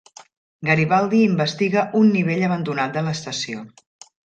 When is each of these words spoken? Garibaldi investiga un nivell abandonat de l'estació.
Garibaldi 0.69 1.19
investiga 1.27 1.85
un 2.03 2.11
nivell 2.17 2.49
abandonat 2.51 3.01
de 3.01 3.09
l'estació. 3.11 3.69